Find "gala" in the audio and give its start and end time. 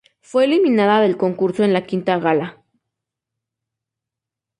2.17-2.59